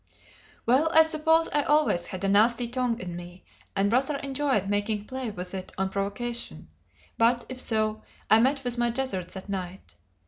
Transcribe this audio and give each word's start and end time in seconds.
Well, 0.65 0.89
I 0.95 1.03
suppose 1.03 1.47
I 1.49 1.61
always 1.61 2.07
had 2.07 2.23
a 2.23 2.27
nasty 2.27 2.67
tongue 2.67 2.99
in 2.99 3.15
me, 3.15 3.43
and 3.75 3.93
rather 3.93 4.15
enjoyed 4.15 4.67
making 4.67 5.05
play 5.05 5.29
with 5.29 5.53
it 5.53 5.71
on 5.77 5.89
provocation; 5.89 6.69
but, 7.19 7.45
if 7.49 7.59
so, 7.59 8.01
I 8.27 8.39
met 8.39 8.63
with 8.63 8.79
my 8.79 8.89
deserts 8.89 9.35
that 9.35 9.47
night. 9.47 9.93